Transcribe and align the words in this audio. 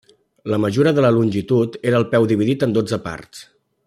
La 0.53 0.57
mesura 0.63 0.93
de 0.99 1.03
longitud 1.17 1.77
era 1.91 2.01
el 2.03 2.09
peu 2.17 2.25
dividit 2.35 2.67
en 2.69 2.77
dotze 2.79 3.01
parts. 3.09 3.45